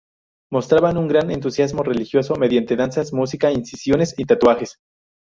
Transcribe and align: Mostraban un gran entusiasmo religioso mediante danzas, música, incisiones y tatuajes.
Mostraban 0.51 0.97
un 0.97 1.07
gran 1.07 1.29
entusiasmo 1.29 1.83
religioso 1.83 2.33
mediante 2.35 2.75
danzas, 2.75 3.13
música, 3.13 3.51
incisiones 3.51 4.15
y 4.17 4.25
tatuajes. 4.25 4.79